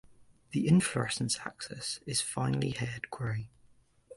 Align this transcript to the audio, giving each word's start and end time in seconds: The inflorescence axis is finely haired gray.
The 0.49 0.67
inflorescence 0.67 1.37
axis 1.45 1.99
is 2.07 2.21
finely 2.21 2.71
haired 2.71 3.11
gray. 3.11 3.51